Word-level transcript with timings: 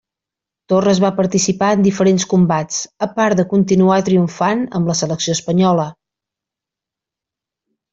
Torres 0.71 1.01
va 1.03 1.11
participar 1.19 1.69
en 1.75 1.83
diferents 1.89 2.25
combats, 2.33 2.81
a 3.09 3.11
part 3.21 3.43
de 3.43 3.47
continuar 3.55 4.01
triomfant 4.11 4.67
amb 4.81 4.93
la 4.93 4.99
selecció 5.05 5.41
espanyola. 5.41 5.91